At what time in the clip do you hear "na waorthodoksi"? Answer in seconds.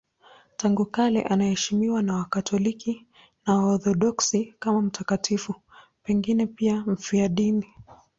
3.47-4.53